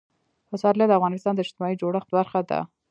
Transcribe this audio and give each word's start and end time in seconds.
پسرلی 0.49 0.85
د 0.87 0.91
افغانستان 0.99 1.33
د 1.35 1.39
اجتماعي 1.43 1.75
جوړښت 1.81 2.09
برخه 2.17 2.39
ده. 2.49 2.59